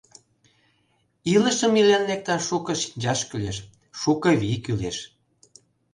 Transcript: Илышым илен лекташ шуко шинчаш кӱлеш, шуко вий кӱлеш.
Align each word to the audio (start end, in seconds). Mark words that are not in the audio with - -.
Илышым 1.33 1.73
илен 1.79 2.03
лекташ 2.09 2.41
шуко 2.47 2.73
шинчаш 2.81 3.19
кӱлеш, 3.29 3.57
шуко 3.99 4.29
вий 4.41 4.57
кӱлеш. 4.65 4.97